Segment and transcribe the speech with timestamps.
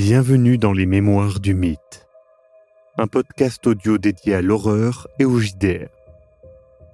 [0.00, 2.06] Bienvenue dans les Mémoires du Mythe,
[2.98, 5.88] un podcast audio dédié à l'horreur et au JDR.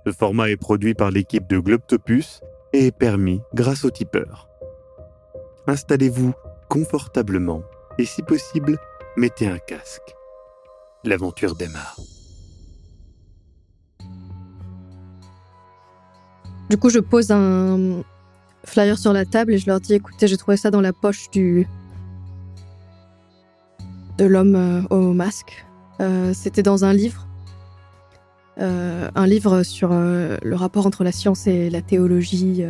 [0.07, 2.41] Ce format est produit par l'équipe de Globtopus
[2.73, 4.49] et est permis grâce au tipeur.
[5.67, 6.33] Installez-vous
[6.71, 7.63] confortablement
[7.99, 8.79] et si possible,
[9.19, 10.15] mettez un casque.
[11.05, 12.01] L'aventure démarre.
[16.71, 18.03] Du coup, je pose un
[18.65, 21.29] flyer sur la table et je leur dis écoutez, j'ai trouvé ça dans la poche
[21.31, 21.69] du
[24.19, 25.67] de l'homme euh, au masque.
[26.01, 27.27] Euh, C'était dans un livre.
[28.61, 32.65] Euh, un livre sur le rapport entre la science et la théologie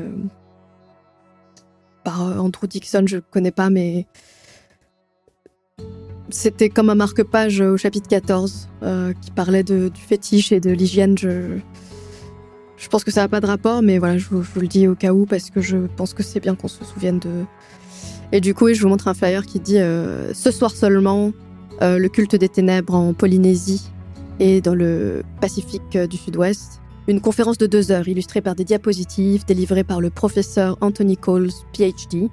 [2.04, 4.06] par Andrew Dixon, je connais pas, mais
[6.30, 11.16] c'était comme un marque-page au chapitre 14 euh, qui parlait du fétiche et de l'hygiène.
[11.16, 11.58] Je,
[12.90, 14.94] pense que ça n'a pas de rapport, mais voilà, je je vous le dis au
[14.94, 17.44] cas où parce que je pense que c'est bien qu'on se souvienne de.
[18.34, 21.30] Et du coup, je vous montre un flyer qui dit euh, ce soir seulement,
[21.82, 23.92] euh, le culte des ténèbres en Polynésie
[24.40, 26.82] et dans le Pacifique euh, du Sud-Ouest.
[27.06, 31.52] Une conférence de deux heures illustrée par des diapositives délivrées par le professeur Anthony Coles,
[31.72, 32.28] PhD,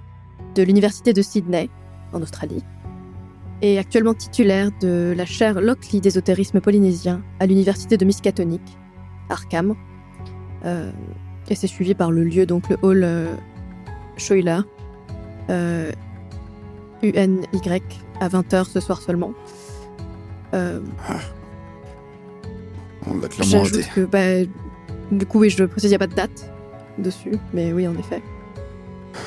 [0.55, 1.69] de l'Université de Sydney,
[2.13, 2.63] en Australie,
[3.61, 8.61] et actuellement titulaire de la chaire Lockley d'ésotérisme polynésien à l'Université de Miskatonic,
[9.29, 9.75] Arkham.
[10.65, 10.91] Euh,
[11.47, 13.27] et c'est suivi par le lieu, donc le hall
[14.17, 14.63] Shoila,
[15.49, 15.91] euh,
[17.03, 17.47] UNY,
[18.19, 19.33] à 20h ce soir seulement.
[20.53, 20.79] Euh,
[23.07, 23.63] On l'a clairement
[23.95, 24.45] que, bah,
[25.11, 26.51] du coup, oui, je précise, il n'y a pas de date
[26.97, 28.21] dessus, mais oui, en effet.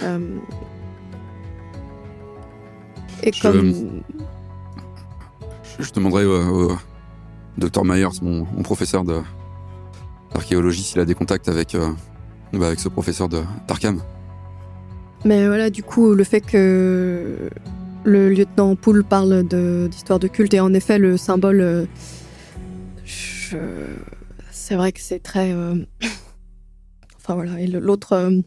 [0.03, 0.37] Euh,
[3.23, 4.03] Et Je- comme.
[5.79, 6.77] Je, je demanderai au, au
[7.59, 9.05] Dr Myers, mon, mon professeur
[10.33, 11.89] d'archéologie, s'il a des contacts avec, euh,
[12.53, 14.01] bah, avec ce professeur de d'Arkham.
[15.25, 17.49] Mais voilà, du coup, le fait que
[18.05, 21.61] le lieutenant Poole parle de- d'histoire de, culte, et en effet, le symbole.
[21.61, 21.87] euh,
[24.51, 25.53] C'est vrai que c'est très.
[25.53, 25.77] euh,
[27.17, 28.13] Enfin voilà, et l'autre.
[28.13, 28.41] euh,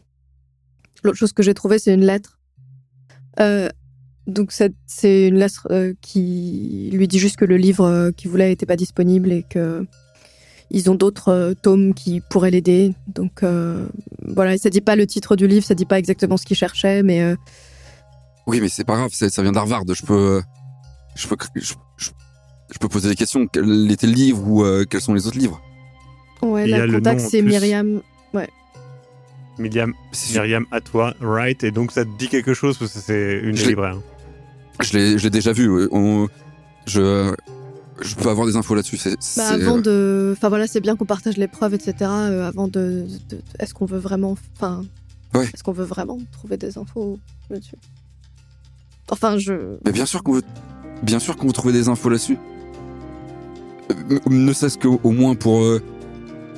[1.04, 2.38] L'autre chose que j'ai trouvée, c'est une lettre.
[4.26, 5.68] Donc, c'est- une lettre
[6.02, 9.86] qui lui dit juste que le livre qu'il voulait n'était pas disponible et que.
[10.70, 12.94] Ils ont d'autres euh, tomes qui pourraient l'aider.
[13.06, 13.86] Donc euh,
[14.26, 17.02] voilà, ça dit pas le titre du livre, ça dit pas exactement ce qu'il cherchait,
[17.02, 17.36] mais euh,
[18.46, 19.84] Oui, mais c'est pas grave, ça vient d'Harvard.
[19.92, 20.42] Je peux,
[21.14, 22.10] je peux, je, je-
[22.70, 23.46] je peux poser des questions.
[23.46, 25.60] Quel était le livre ou euh, quels sont les autres livres?
[26.42, 27.40] Ouais, Il y la a le contact c'est.
[27.42, 28.02] Myriam.
[29.58, 30.42] Myriam, C'est sûr.
[30.42, 33.56] Myriam à toi, right Et donc ça te dit quelque chose parce que c'est une
[33.56, 33.98] Je libraires.
[34.80, 35.68] Je l'ai, déjà vu.
[35.68, 35.88] ouais.
[35.90, 36.28] On-
[36.86, 37.34] je,
[38.00, 38.96] je peux avoir des infos là-dessus.
[38.96, 41.94] C'est, Bah, avant de, enfin voilà, c'est bien qu'on partage les preuves, etc.
[42.02, 44.82] euh, avant de, de- est-ce qu'on veut vraiment, enfin,
[45.34, 45.44] Ouais.
[45.52, 47.18] est-ce qu'on veut vraiment trouver des infos
[47.50, 47.76] là-dessus?
[49.10, 49.52] Enfin, je,
[49.84, 50.42] Mais bien sûr qu'on veut,
[51.02, 52.38] bien sûr qu'on veut trouver des infos là-dessus.
[53.90, 55.80] Euh, Ne serait-ce qu'au au moins pour, euh,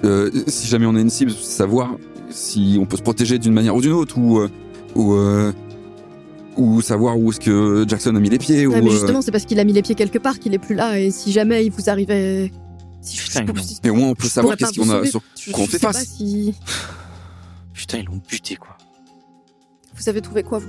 [0.05, 1.97] euh, si jamais on a une cible, savoir
[2.31, 4.49] si on peut se protéger d'une manière ou d'une autre, ou, euh,
[4.95, 5.53] ou, euh,
[6.56, 8.66] ou savoir où est-ce que Jackson a mis les pieds.
[8.66, 10.53] Ouais, ou, mais euh, justement, c'est parce qu'il a mis les pieds quelque part qu'il
[10.55, 12.50] est plus là, et si jamais il vous arrivait,
[13.00, 14.91] si je, Putain, je- si- mais au moins on peut je savoir qu'est-ce pas qu'on
[14.91, 16.06] a, sur je- quoi on fait sais pas face.
[16.09, 16.55] si
[17.72, 18.77] Putain, ils l'ont buté, quoi.
[19.97, 20.69] vous avez trouvé quoi vous?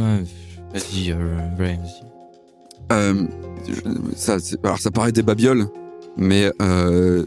[0.00, 0.22] Ouais,
[0.72, 2.92] vas-y, euh, Ray, vas-y.
[2.92, 3.26] Euh,
[3.66, 5.66] je- ça, c'est- alors ça paraît des babioles,
[6.16, 7.24] mais euh,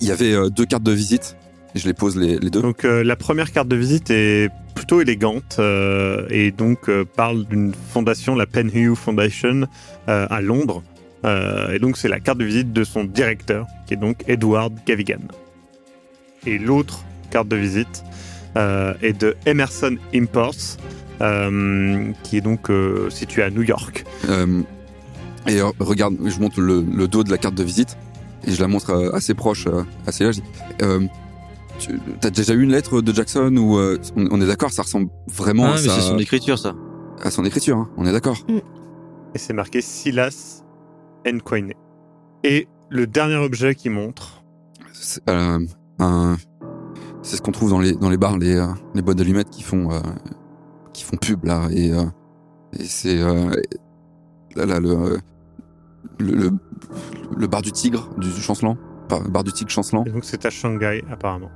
[0.00, 1.36] il y avait euh, deux cartes de visite.
[1.74, 2.62] Je les pose les, les deux.
[2.62, 7.44] Donc euh, la première carte de visite est plutôt élégante euh, et donc euh, parle
[7.44, 9.66] d'une fondation, la Penhue Foundation,
[10.06, 10.82] à Londres.
[11.24, 15.18] Et donc c'est la carte de visite de son directeur, qui est donc Edward Gavigan.
[16.46, 18.04] Et l'autre carte de visite
[18.56, 20.78] est de Emerson Imports,
[22.22, 22.70] qui est donc
[23.10, 24.04] situé à New York.
[25.48, 27.98] Et regarde, je montre le, le dos de la carte de visite
[28.46, 29.66] et je la montre assez proche,
[30.06, 30.30] assez là.
[31.78, 34.82] Tu as déjà eu une lettre de Jackson ou euh, on, on est d'accord, ça
[34.82, 36.74] ressemble vraiment Ah, à, mais sa- c'est son écriture, ça.
[37.22, 37.76] à son écriture.
[37.78, 38.38] hein, on est d'accord.
[39.34, 40.62] Et c'est marqué Silas
[41.26, 41.72] Nkoine.
[42.44, 44.42] Et le dernier objet qui montre,
[44.92, 45.58] C'est euh,
[45.98, 46.36] un-
[47.22, 49.62] c'est ce qu'on trouve dans les dans les bars, les euh, les boîtes d'allumettes qui
[49.62, 50.00] font euh,
[50.92, 52.04] qui font pub là et, euh,
[52.78, 53.50] et c'est euh,
[54.56, 55.18] là, là, le,
[56.18, 56.50] le le
[57.36, 58.76] le bar du tigre du, du chancelant,
[59.28, 60.04] bar du tigre chancelant.
[60.06, 61.50] et donc c'est à Shanghai apparemment.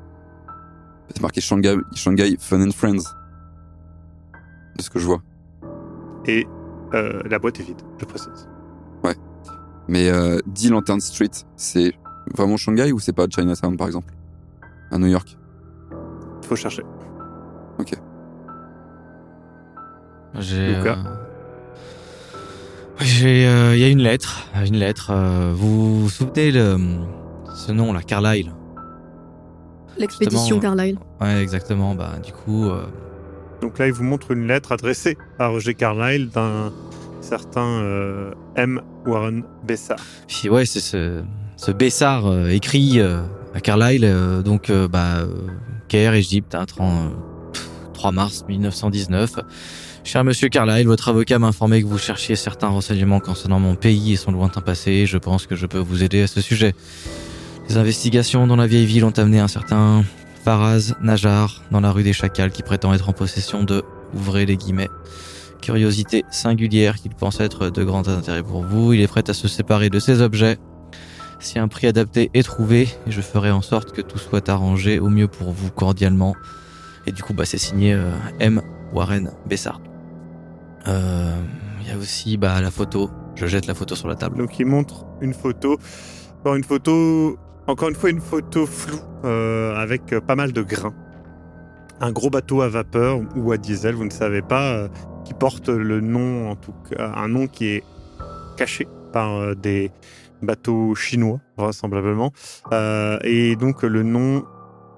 [1.14, 3.04] C'est marqué Shanghai, Shanghai Fun and Friends.
[4.76, 5.22] De ce que je vois.
[6.26, 6.46] Et
[6.94, 8.48] euh, la boîte est vide, je précise.
[9.88, 11.92] Mais euh, 10 Lantern Street, c'est
[12.36, 14.14] vraiment Shanghai ou c'est pas Chinatown par exemple?
[14.92, 15.36] À New York?
[16.42, 16.84] Faut chercher.
[20.38, 20.76] J'ai.
[20.76, 20.96] Luca.
[20.98, 21.14] euh,
[23.00, 25.10] J'ai, euh, il y a une lettre, une lettre.
[25.10, 26.78] euh, vous vous souvenez de
[27.54, 28.52] ce nom là, Carlyle?
[30.02, 30.98] L'expédition Carlyle.
[31.20, 31.94] Ouais, exactement.
[31.94, 32.82] Bah, du coup, euh,
[33.62, 36.72] Donc là, il vous montre une lettre adressée à Roger Carlyle d'un
[37.20, 38.80] certain euh, M.
[39.06, 39.96] Warren Bessar.
[40.28, 41.22] puis ouais, c'est ce,
[41.56, 43.22] ce Bessard euh, écrit euh,
[43.54, 45.26] à Carlyle, euh, donc euh, bah, euh,
[45.88, 47.08] Caire, Égypte, hein, 30, euh,
[47.52, 49.36] pff, 3 mars 1919.
[50.04, 54.14] Cher Monsieur Carlyle, votre avocat m'a informé que vous cherchiez certains renseignements concernant mon pays
[54.14, 55.06] et son lointain passé.
[55.06, 56.74] Je pense que je peux vous aider à ce sujet.
[57.68, 60.04] Les investigations dans la vieille ville ont amené un certain
[60.44, 63.82] Faraz Najar dans la rue des Chacals qui prétend être en possession de,
[64.14, 64.90] ouvrez les guillemets,
[65.60, 68.92] curiosité singulière qu'il pense être de grand intérêt pour vous.
[68.92, 70.58] Il est prêt à se séparer de ces objets
[71.38, 72.88] si un prix adapté est trouvé.
[73.06, 76.34] Je ferai en sorte que tout soit arrangé au mieux pour vous cordialement.
[77.06, 78.62] Et du coup, bah, c'est signé euh, M.
[78.92, 79.80] Warren Bessard.
[80.88, 81.34] Euh,
[81.80, 83.10] Il y a aussi bah, la photo.
[83.34, 84.38] Je jette la photo sur la table.
[84.38, 85.78] Donc il montre une photo,
[86.44, 87.38] une photo,
[87.72, 90.94] encore une fois une photo floue euh, avec euh, pas mal de grains.
[92.00, 94.88] Un gros bateau à vapeur ou à diesel, vous ne savez pas, euh,
[95.24, 97.84] qui porte le nom en tout cas, un nom qui est
[98.58, 99.90] caché par des
[100.42, 102.32] bateaux chinois vraisemblablement.
[103.24, 104.44] Et donc le nom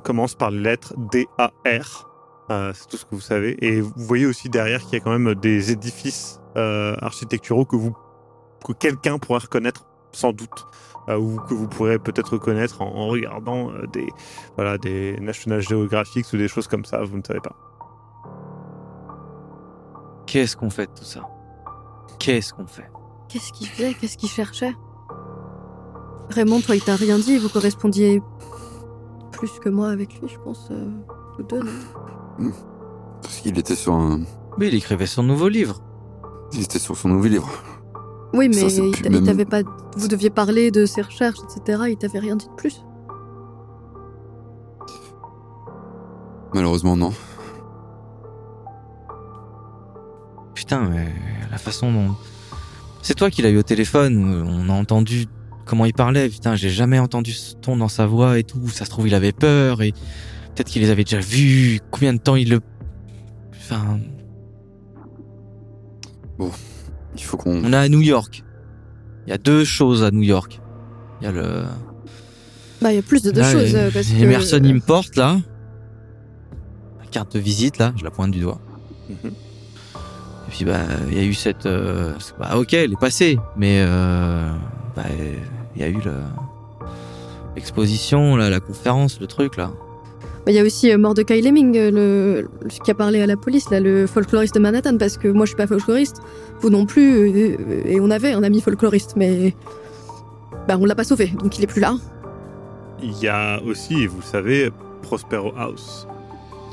[0.03, 2.09] commence par les lettres D-A-R.
[2.49, 3.57] C'est tout ce que vous savez.
[3.61, 7.95] Et vous voyez aussi derrière qu'il y a quand même des édifices architecturaux que vous
[8.65, 10.67] que quelqu'un pourrait reconnaître sans doute
[11.09, 14.07] euh, ou que vous pourrez peut-être reconnaître en, en regardant euh, des
[14.57, 17.03] voilà des National Geographic ou des choses comme ça.
[17.05, 17.55] Vous ne savez pas.
[20.27, 21.21] Qu'est-ce qu'on fait de tout ça?
[22.19, 22.91] Qu'est-ce qu'on fait?
[23.29, 24.75] Qu'est-ce qu'il faisait Qu'est-ce qu'il cherchait?
[26.31, 27.37] Raymond, toi, il t'a rien dit.
[27.39, 28.23] Vous correspondiez
[29.33, 30.69] plus que moi avec lui, je pense.
[30.71, 30.89] euh,
[31.37, 32.51] tous deux, non?
[33.23, 34.21] Parce qu'il était sur un.
[34.59, 35.81] Mais il écrivait son nouveau livre.
[36.53, 37.49] Il était sur son nouveau livre.
[38.33, 39.61] Oui, mais Ça, il même- t'avait pas.
[39.97, 41.83] Vous deviez parler de ses recherches, etc.
[41.89, 42.83] Il t'avait rien dit de plus.
[46.53, 47.13] Malheureusement, non.
[50.55, 51.13] Putain, mais
[51.51, 52.15] la façon dont.
[53.03, 55.27] C'est toi qui l'as eu au téléphone, on a entendu
[55.67, 56.29] comment il parlait.
[56.29, 58.69] Putain, j'ai jamais entendu ce ton dans sa voix et tout.
[58.69, 59.93] Ça se trouve, il avait peur et
[60.55, 61.81] peut-être qu'il les avait déjà vus.
[61.91, 62.61] Combien de temps il le.
[63.57, 63.99] Enfin,
[67.17, 67.65] Il faut qu'on.
[67.65, 68.45] on est à New York.
[69.27, 70.61] Il y a deux choses à New York.
[71.21, 71.63] Il y a le.
[72.83, 73.75] Bah, il y a plus de deux Là, choses.
[73.75, 74.15] et- euh, parce que...
[74.23, 75.39] Emerson Import, là.
[77.01, 78.61] La carte de visite, là, je la pointe du doigt.
[79.09, 79.31] Mhm.
[79.33, 80.81] Et puis, bah,
[81.11, 81.67] il y a eu cette.
[81.67, 83.79] euh, Bah, ok, elle est passée, mais.
[83.81, 84.53] euh,
[84.95, 85.03] Bah,
[85.75, 86.13] il y a eu le.
[87.57, 89.71] L'exposition, là, la conférence, le truc, là.
[90.47, 92.69] Bah, Il y a aussi euh, Mordecai Lemming, euh, le...
[92.85, 95.51] qui a parlé à la police, là, le folkloriste de Manhattan, parce que moi je
[95.51, 96.17] suis pas folkloriste,
[96.61, 97.57] vous non plus, euh,
[97.87, 99.55] et on avait un ami folkloriste, mais
[100.69, 101.97] bah, on l'a pas sauvé, donc il est plus là.
[103.03, 104.71] Il y a aussi, vous le savez,
[105.03, 106.07] Prospero House.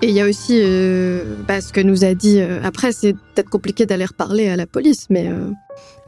[0.04, 2.40] Et il y a aussi euh, bah, ce que nous a dit.
[2.40, 5.50] euh, après, c'est peut-être compliqué d'aller reparler à la police, mais euh,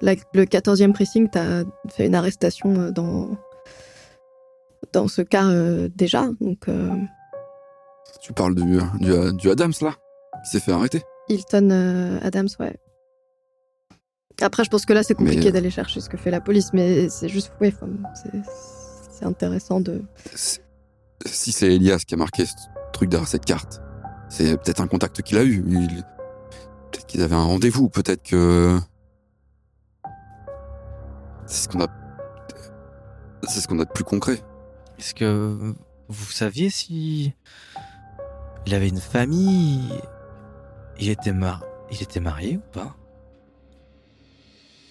[0.01, 3.37] la- le 14e precinct a fait une arrestation dans,
[4.93, 5.47] dans ce cas
[5.95, 6.27] déjà.
[6.41, 6.65] Donc,
[8.21, 9.95] Tu parles du, du, du Adams, là
[10.43, 12.75] Qui s'est fait arrêter Hilton euh, Adams, ouais.
[14.41, 16.73] Après, je pense que là, c'est compliqué euh, d'aller chercher ce que fait la police,
[16.73, 17.73] mais c'est juste, ouais,
[18.15, 20.01] c'est- intéressant de.
[20.35, 20.59] Si
[21.25, 22.53] si c'est Elias qui a marqué ce
[22.91, 23.81] truc derrière cette carte,
[24.27, 25.63] c'est peut-être un contact qu'il a eu.
[25.69, 26.03] Il-
[26.91, 28.77] Peut-être qu'ils avaient un rendez-vous, peut-être que.
[31.45, 31.87] C'est ce qu'on a.
[33.47, 34.41] C'est ce qu'on a de plus concret.
[34.99, 35.73] Est-ce que
[36.09, 37.33] vous saviez si.
[38.65, 39.89] Il avait une famille.
[40.99, 41.61] Il était, mar...
[41.91, 42.95] il était marié ou pas?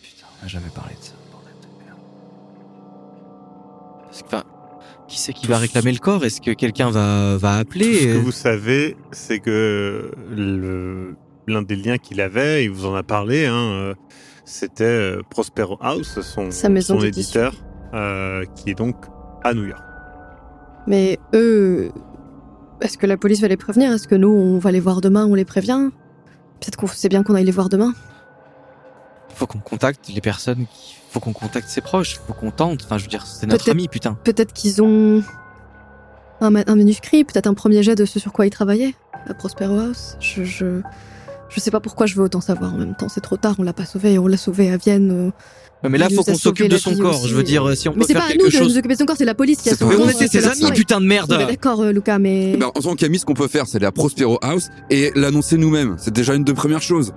[0.02, 1.98] Putain, on n'a jamais parlé de ça, bordel de merde.
[4.06, 4.42] Parce que, enfin,
[5.08, 6.24] qui c'est qui va réclamer le corps?
[6.24, 11.62] Est-ce que quelqu'un va, va appeler Tout ce que vous savez, c'est que le- l'un
[11.62, 13.94] des liens qu'il avait, il vous en a parlé, hein, euh,
[14.44, 17.46] c'était euh, Prospero House, son, Sa maison son d'édition.
[17.46, 17.64] éditeur,
[17.94, 18.96] euh, qui est donc
[19.44, 19.82] à New York.
[20.86, 21.90] Mais eux,
[22.82, 23.92] est-ce que la police va les prévenir?
[23.92, 25.90] Est-ce que nous, on va les voir demain On les prévient?
[26.60, 27.92] Peut-être qu'on sait bien qu'on aille les voir demain.
[29.34, 30.96] Faut qu'on contacte les personnes, qui...
[31.10, 32.82] faut qu'on contacte ses proches, faut qu'on tente.
[32.84, 34.16] Enfin, je veux dire, c'est notre ami, putain.
[34.24, 35.22] Peut-être qu'ils ont
[36.40, 38.94] un manuscrit, peut-être un premier jet de ce sur quoi ils travaillaient
[39.28, 40.16] à Prospero House.
[40.20, 40.82] Je, je,
[41.54, 43.08] je sais pas pourquoi je veux autant savoir en même temps.
[43.08, 44.18] C'est trop tard, on l'a pas sauvé.
[44.18, 45.10] On l'a sauvé à Vienne.
[45.10, 45.30] euh,
[45.84, 47.18] Ouais, mais là, Il faut qu'on s'occupe de son corps.
[47.20, 47.28] aussi.
[47.28, 48.68] Je veux dire, si on Mais peut c'est faire pas à quelque nous de chose.
[48.72, 50.06] nous occuper de son corps, c'est la police qui a C'est son pas Mais corps.
[50.06, 50.74] on était c'est ses amis, soirée.
[50.76, 52.56] putain de merde On est D'accord, euh, Lucas, mais.
[52.56, 55.56] Ben, en tant qu'amis, ce qu'on peut faire, c'est aller à Prospero House et l'annoncer
[55.58, 55.96] nous-mêmes.
[55.98, 57.12] C'est déjà une de premières choses.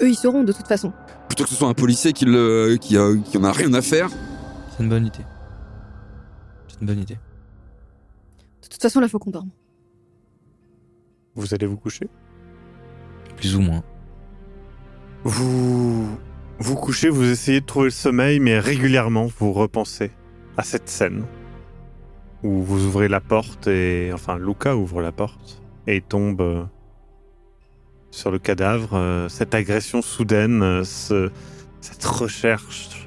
[0.00, 0.92] eux, ils sauront de toute façon.
[1.28, 3.82] Plutôt que ce soit un policier qui, le, qui, a, qui en a rien à
[3.82, 4.10] faire.
[4.76, 5.24] C'est une bonne idée.
[6.68, 7.18] C'est une bonne idée.
[8.62, 9.50] De toute façon, là, faut qu'on dorme.
[11.34, 12.08] Vous allez vous coucher?
[13.36, 13.82] Plus ou moins.
[15.24, 16.08] Vous
[16.58, 20.10] vous couchez, vous essayez de trouver le sommeil, mais régulièrement vous repensez
[20.56, 21.24] à cette scène
[22.42, 26.64] où vous ouvrez la porte et enfin Luca ouvre la porte et tombe euh,
[28.10, 28.94] sur le cadavre.
[28.94, 31.30] euh, Cette agression soudaine, euh, ce-
[31.80, 33.06] cette recherche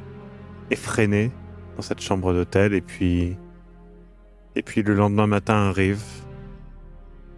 [0.69, 1.31] effrénée
[1.75, 3.35] dans cette chambre d'hôtel et puis
[4.55, 6.03] et puis le lendemain matin arrive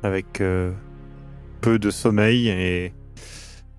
[0.04, 0.42] avec
[1.62, 2.94] peu de sommeil et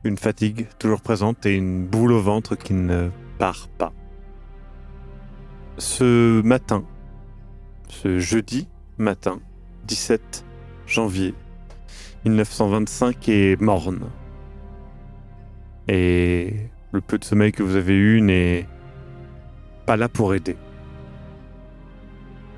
[0.05, 3.93] une fatigue toujours présente et une boule au ventre qui ne part pas.
[5.79, 6.85] Ce matin,
[7.89, 9.41] ce jeudi matin,
[9.85, 10.45] 17
[10.87, 11.35] janvier
[12.25, 14.11] 1925 est morne.
[15.89, 16.55] Et
[16.93, 18.69] le peu de sommeil que vous avez eu n'est
[19.87, 20.57] pas là pour aider.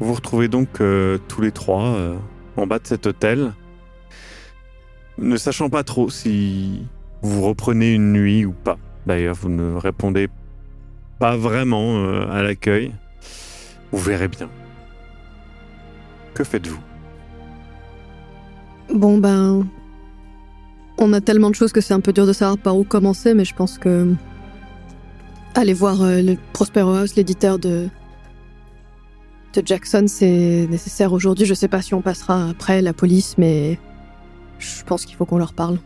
[0.01, 2.17] Vous vous retrouvez donc euh, tous les trois euh,
[2.57, 3.55] en bas de cet hôtel,
[5.19, 6.83] ne sachant pas trop si
[7.23, 8.79] vous reprenez une nuit ou pas.
[9.07, 10.29] D'ailleurs, vous ne répondez
[11.19, 12.93] pas vraiment euh, à l'accueil.
[13.93, 14.49] Vous verrez bien.
[16.35, 16.81] Que faites-vous?
[18.93, 19.67] Bon, ben.
[20.99, 23.35] On a tellement de choses que c'est un peu dur de savoir par où commencer,
[23.35, 24.15] mais je pense que.
[25.55, 27.89] Aller voir euh, le Prospero House, l'éditeur de.
[29.55, 31.47] de Jackson, c'est nécessaire aujourd'hui.
[31.47, 33.79] Je sais pas si on passera après la police, mais.
[34.59, 35.79] Je pense qu'il faut qu'on leur parle.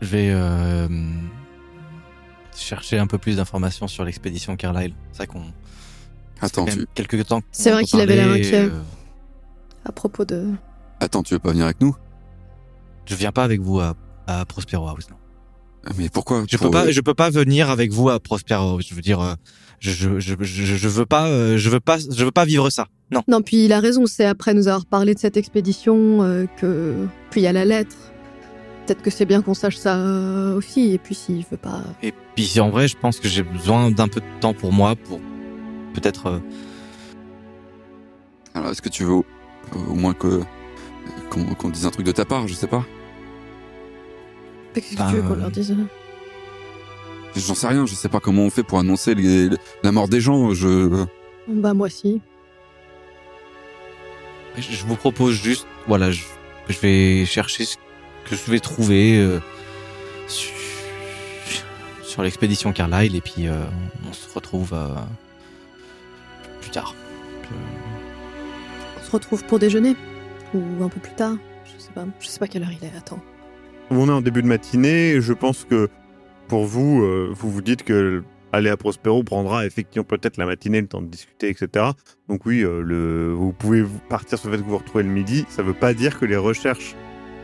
[0.00, 0.88] Je vais euh,
[2.54, 4.94] chercher un peu plus d'informations sur l'expédition Carlyle.
[5.12, 5.42] C'est ça qu'on.
[6.40, 7.42] Attends, tu, quelques temps.
[7.52, 8.64] C'est vrai qu'il avait l'air inquiet.
[8.70, 8.80] euh,
[9.84, 10.48] À propos de.
[11.00, 11.94] attends, tu veux pas venir avec nous?
[13.06, 13.94] Je viens pas avec vous à,
[14.26, 15.06] à Prospero House.
[15.10, 15.16] Non.
[15.96, 18.86] Mais pourquoi Je Pour- peux pas, je peux pas venir avec vous à Prospero House.
[18.88, 19.34] Je veux dire, euh,
[19.80, 22.86] je, je, je, je, veux pas, euh, je veux pas, je veux pas vivre ça.
[23.10, 23.22] Non.
[23.28, 26.94] Non, puis il a raison, c'est après nous avoir parlé de cette expédition euh, que.
[27.30, 27.96] Puis il y a la lettre.
[28.90, 31.82] Peut-être que c'est bien qu'on sache ça euh, aussi, et puis s'il veut pas.
[32.02, 34.96] Et puis en vrai, je pense que j'ai besoin d'un peu de temps pour moi,
[34.96, 35.20] pour
[35.94, 36.26] peut-être.
[36.26, 36.38] euh,
[38.52, 39.24] Alors, est-ce que tu veux au,
[39.88, 40.40] au moins que
[41.30, 42.84] qu'on dise un truc de ta part Je sais pas.
[44.74, 45.76] Qu'est-ce que Ben, tu veux qu'on euh, leur dise
[47.36, 47.86] J'en sais rien.
[47.86, 49.50] Je sais pas comment on fait pour annoncer les-
[49.84, 50.52] la mort des gens.
[50.52, 51.04] Je
[51.46, 52.20] Bah, moi si.
[54.56, 56.24] Je je vous propose juste, voilà, je,
[56.68, 57.76] je vais chercher ce
[58.24, 59.40] que je vais trouver euh,
[60.28, 60.54] sur,
[62.02, 63.62] sur l'expédition Carlyle et puis euh,
[64.08, 64.94] on se retrouve euh,
[66.60, 66.94] plus tard.
[68.98, 69.96] On se retrouve pour déjeuner
[70.54, 72.04] Ou un peu plus tard Je sais pas.
[72.20, 73.20] Je sais pas quelle heure il est, attends.
[73.90, 75.20] On est en début de matinée.
[75.20, 75.88] Je pense que
[76.46, 78.22] pour vous, euh, vous vous dites que
[78.52, 81.86] aller à Prospero prendra effectivement peut-être la matinée, le temps de discuter, etc.
[82.28, 85.10] Donc oui, euh, le, vous pouvez partir sur le fait que vous vous retrouvez le
[85.10, 85.44] midi.
[85.48, 86.96] Ça ne veut pas dire que les recherches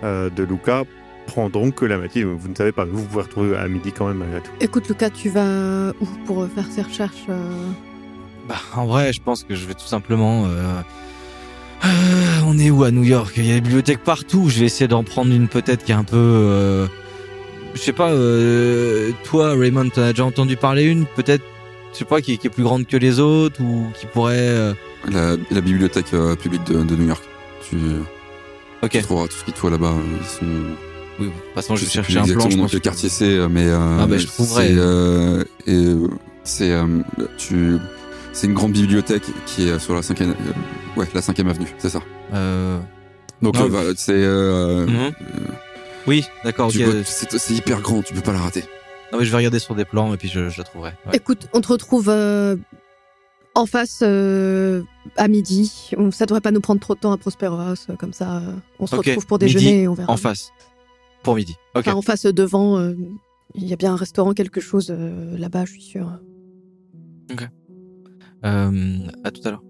[0.04, 0.84] euh, de Luca
[1.26, 2.24] prendront que la matinée.
[2.24, 2.84] Vous ne savez pas.
[2.84, 4.50] Vous vous pouvez retrouver à midi quand même malgré tout.
[4.60, 7.50] Écoute, Lucas, tu vas où pour faire ces recherches euh
[8.48, 10.44] Bah, en vrai, je pense que je vais tout simplement.
[10.46, 10.80] euh,
[11.84, 11.88] euh,
[12.46, 13.34] on est où à New York?
[13.36, 14.48] Il y a des bibliothèques partout.
[14.48, 16.16] Je vais essayer d'en prendre une peut-être qui est un peu.
[16.16, 16.86] euh,
[17.74, 18.10] je sais pas.
[18.10, 21.44] euh, toi, Raymond, t'en as déjà entendu parler une Peut-être.
[21.92, 24.36] Je sais pas qui, qui est plus grande que les autres ou qui pourrait.
[24.38, 24.74] euh,
[25.10, 27.22] la, la bibliothèque euh, publique de, de New York.
[27.68, 27.76] Tu,
[28.86, 28.92] Ok.
[28.92, 29.92] tu trouveras tout ce qu'il te faut là-bas.
[30.20, 30.46] Ils sont.
[31.18, 31.26] Oui.
[31.26, 32.50] De toute façon, je chercher plus un plan.
[32.50, 34.68] Je dans pense quel que- quartier c'est, euh, mais euh, Ah bah, je trouverai.
[34.68, 36.08] C'est euh, et, euh,
[36.44, 36.86] c'est euh,
[37.38, 37.78] tu
[38.32, 41.88] c'est une grande bibliothèque qui est sur la cinquième euh, ouais la cinquième avenue, c'est
[41.90, 42.00] ça.
[42.34, 42.78] Euh,
[43.42, 45.12] Donc euh, voilà, c'est euh, mhm.
[46.06, 46.70] Oui, d'accord.
[46.70, 48.62] c'est c'est hyper grand, tu peux pas la rater.
[49.12, 50.90] Non, mais je vais regarder sur des plans et puis je, je la trouverai.
[51.06, 51.16] Ouais.
[51.16, 52.56] Écoute, on te retrouve euh,
[53.56, 54.82] en face euh,
[55.16, 55.90] à midi.
[56.12, 58.38] Ça devrait pas nous prendre trop de temps à Prospero House, euh, comme ça.
[58.38, 60.12] euh, on se Ok, retrouve pour midi, déjeuner et on verra.
[60.12, 60.52] En face.
[61.22, 61.54] Pour midi.
[61.74, 61.88] Ok.
[61.88, 62.94] Enfin, en face devant, euh,
[63.54, 66.20] il y a bien un restaurant, quelque chose euh, là-bas, je suis sûre.
[68.44, 69.64] Euh, à tout à l'heure.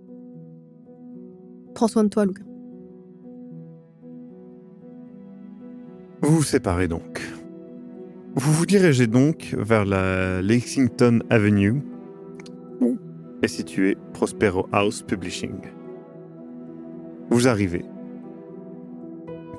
[1.74, 2.42] Prends soin de toi, Lucas.
[6.22, 7.20] Vous vous séparez donc.
[8.34, 11.82] Vous vous dirigez donc vers la Lexington Avenue,
[13.42, 15.54] est situé Prospero House Publishing.
[17.30, 17.84] Vous arrivez.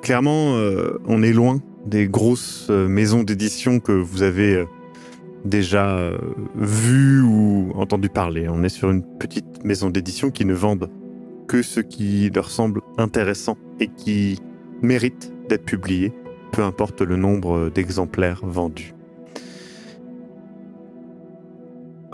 [0.01, 4.65] Clairement, euh, on est loin des grosses euh, maisons d'édition que vous avez euh,
[5.46, 6.12] déjà
[6.55, 8.48] vues ou entendu parler.
[8.50, 10.89] On est sur une petite maison d'édition qui ne vendent
[11.48, 14.39] que ce qui leur semble intéressant et qui
[14.81, 16.12] mérite d'être publié
[16.51, 18.93] peu importe le nombre d'exemplaires vendus.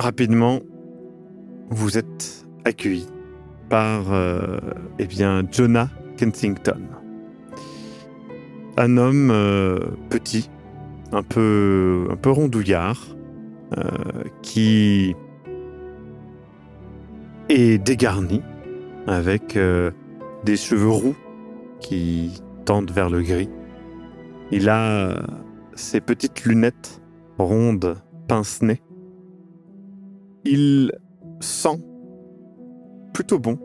[0.03, 0.59] rapidement,
[1.73, 3.07] vous êtes accueilli
[3.69, 4.59] par euh,
[4.99, 6.81] eh bien, Jonah Kensington.
[8.77, 10.49] Un homme euh, petit,
[11.11, 13.15] un peu, un peu rondouillard,
[13.77, 13.81] euh,
[14.41, 15.15] qui
[17.49, 18.41] est dégarni
[19.07, 19.57] avec
[20.45, 21.15] des cheveux roux
[21.79, 23.49] qui tendent vers le gris.
[24.51, 25.23] Il a
[25.73, 27.01] ses petites lunettes
[27.37, 28.81] rondes, pince-nez.
[30.45, 30.91] Il
[31.39, 31.79] sent
[33.13, 33.59] plutôt bon,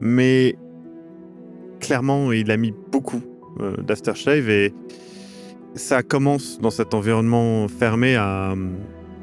[0.00, 0.56] mais
[1.80, 3.22] clairement, il a mis beaucoup
[3.60, 4.72] euh, d'aftershave et
[5.74, 8.72] ça commence dans cet environnement fermé à euh,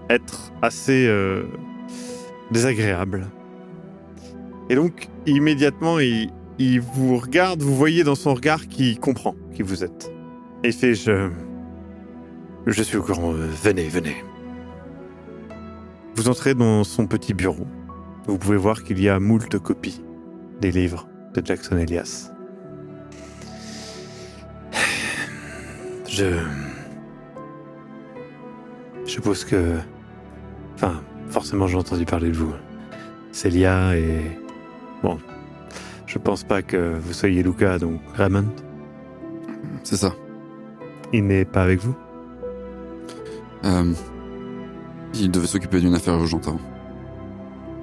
[0.09, 1.43] être assez euh,
[2.51, 3.27] désagréable.
[4.69, 6.29] Et donc, immédiatement, il,
[6.59, 10.11] il vous regarde, vous voyez dans son regard qu'il comprend qui vous êtes.
[10.63, 11.29] Et il fait Je.
[12.67, 14.15] Je suis au courant, euh, venez, venez.
[16.15, 17.65] Vous entrez dans son petit bureau.
[18.31, 20.01] Vous pouvez voir qu'il y a moult copies
[20.61, 22.31] des livres de Jackson Elias.
[26.07, 26.39] Je.
[29.03, 29.75] Je suppose que.
[30.75, 32.53] Enfin, forcément, j'ai entendu parler de vous.
[33.33, 34.21] Célia et.
[35.03, 35.19] Bon.
[36.05, 38.47] Je pense pas que vous soyez Luca, donc Raymond.
[39.83, 40.15] C'est ça.
[41.11, 41.97] Il n'est pas avec vous?
[43.65, 43.93] Euh,
[45.15, 46.70] il devait s'occuper d'une affaire urgente avant.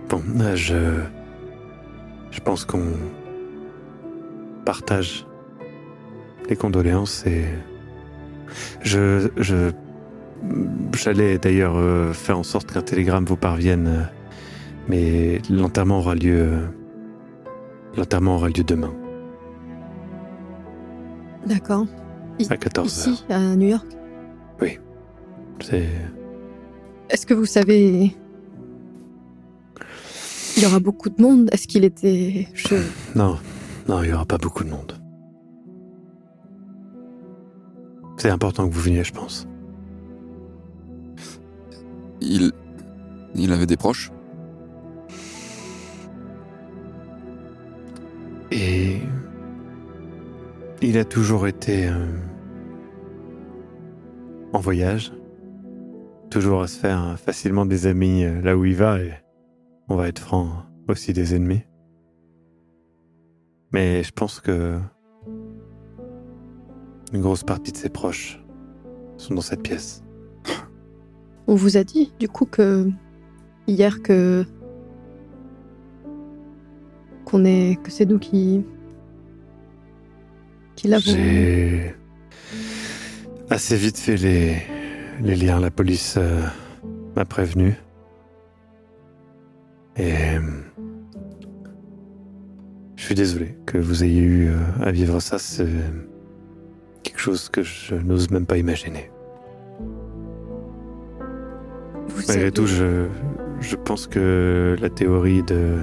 [0.09, 0.77] Bon, euh, je.
[2.31, 2.93] Je pense qu'on.
[4.65, 5.27] partage
[6.49, 7.45] les condoléances et.
[8.83, 9.29] Je.
[9.37, 9.71] Je.
[10.95, 14.03] J'allais d'ailleurs euh, faire en sorte qu'un télégramme vous parvienne, euh,
[14.89, 16.49] mais l'enterrement aura lieu.
[17.97, 18.95] L'enterrement aura lieu demain,
[21.47, 21.87] D'accord.
[22.49, 22.87] à 14h.
[22.87, 23.87] Ici, à New York?
[25.61, 25.89] C'est.
[27.11, 28.15] Est-ce que vous savez.
[30.59, 32.49] Il y aura beaucoup de monde Est-ce qu'il était.
[32.53, 32.75] Je...
[33.15, 33.39] Non,
[33.87, 35.01] non, il n'y aura pas beaucoup de monde.
[38.17, 39.47] C'est important que vous veniez, je pense.
[42.21, 42.51] Il.
[43.37, 44.11] Il avait des proches?
[48.51, 48.97] Et
[50.83, 52.07] il a toujours été euh,
[54.53, 55.13] en voyage,
[56.31, 59.13] toujours à se faire facilement des amis euh, là où il va, et
[59.89, 61.63] on va être franc, aussi des ennemis.
[63.73, 64.79] Mais je pense que
[67.13, 68.43] une grosse partie de ses proches
[69.17, 70.03] sont dans cette pièce.
[71.47, 72.91] On vous a dit, du coup, que.
[73.67, 74.45] Hier, que.
[77.25, 77.83] Qu'on est.
[77.83, 78.65] Que c'est nous qui.
[80.77, 81.05] qui l'avons.
[81.05, 81.95] J'ai
[83.49, 84.63] assez vite fait les,
[85.21, 85.61] les liens.
[85.61, 86.43] La police euh,
[87.17, 87.75] m'a prévenu.
[89.99, 90.15] Et
[92.97, 95.39] je suis désolé que vous ayez eu euh, à vivre ça.
[95.39, 95.67] C'est
[97.03, 99.11] quelque chose que je n'ose même pas imaginer.
[102.09, 103.07] Vous Malgré savez- tout, je,
[103.61, 105.79] je pense que la théorie de,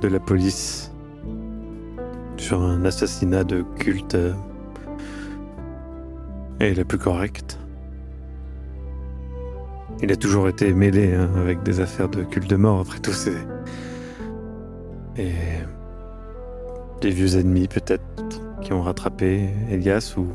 [0.00, 0.92] de la police
[2.36, 4.32] sur un assassinat de culte euh,
[6.60, 7.59] est la plus correcte.
[10.02, 13.12] Il a toujours été mêlé hein, avec des affaires de culte de mort, après tout,
[13.12, 13.36] c'est.
[15.16, 15.32] Et.
[17.00, 18.02] des vieux ennemis, peut-être,
[18.62, 20.26] qui ont rattrapé Elias ou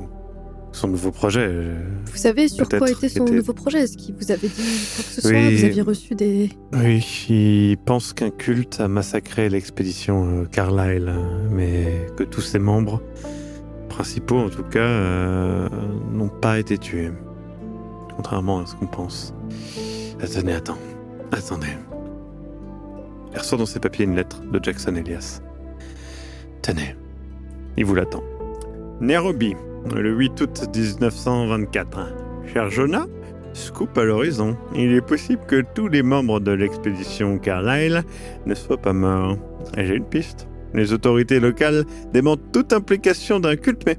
[0.72, 1.48] son nouveau projet.
[1.50, 4.54] je- Vous savez sur quoi était son était- nouveau projet Est-ce qu'il vous avait dit
[4.96, 5.56] quoi que ce soit Oui.
[5.56, 6.50] Vous aviez reçu des.
[6.74, 12.60] Oui, il pense qu'un culte a massacré l'expédition euh, Carlyle, euh, mais que tous ses
[12.60, 13.02] membres,
[13.90, 15.70] principaux en tout cas, euh,
[16.12, 17.12] n'ont pas été tués.
[18.16, 19.34] Contrairement à ce qu'on pense.
[20.22, 20.78] Attendez, attends.
[21.32, 21.76] Attendez.
[23.34, 25.42] Il ressort dans ses papiers une lettre de Jackson Elias.
[26.62, 26.96] Tenez.
[27.78, 28.24] Il vous l'attend.
[29.02, 29.56] Nairobi,
[29.94, 32.14] le 8 août 1924.
[32.54, 33.06] Cher Jonah,
[33.54, 34.58] Scoop à l'horizon.
[34.74, 38.04] Il est possible que tous les membres de l'expédition Carlyle
[38.46, 39.38] ne soient pas morts.
[39.78, 40.48] J'ai une piste.
[40.74, 43.98] Les autorités locales démentent toute implication d'un culte, mais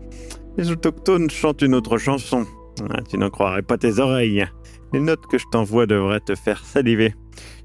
[0.59, 2.47] les autochtones chantent une autre chanson.
[2.83, 4.47] Ah, tu n'en croirais pas tes oreilles.
[4.93, 7.15] Les notes que je t'envoie devraient te faire saliver.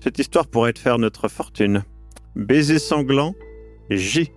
[0.02, 1.84] Cette histoire pourrait te faire notre fortune.
[2.36, 3.36] Baiser sanglant,
[3.90, 4.32] J.